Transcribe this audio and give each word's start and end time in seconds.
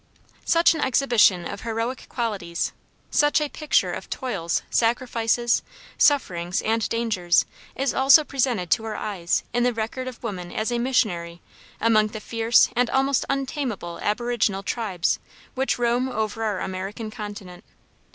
Such 0.45 0.73
an 0.73 0.81
exhibition 0.81 1.45
of 1.45 1.61
heroic 1.61 2.09
qualities, 2.09 2.71
such 3.11 3.39
a 3.39 3.49
picture 3.49 3.91
of 3.91 4.09
toils, 4.09 4.63
sacrifices, 4.71 5.61
sufferings, 5.95 6.59
and 6.63 6.89
dangers, 6.89 7.45
is 7.75 7.93
also 7.93 8.23
presented 8.23 8.71
to 8.71 8.85
our 8.85 8.95
eyes 8.95 9.43
in 9.53 9.61
the 9.61 9.75
record 9.75 10.07
of 10.07 10.23
woman 10.23 10.51
as 10.51 10.71
a 10.71 10.79
missionary 10.79 11.39
among 11.79 12.07
the 12.07 12.19
fierce 12.19 12.69
and 12.75 12.89
almost 12.89 13.25
untamable 13.29 13.99
aboriginal 14.01 14.63
tribes 14.63 15.19
which 15.53 15.77
roam 15.77 16.09
over 16.09 16.43
our 16.45 16.61
American 16.61 17.11
continent. 17.11 17.63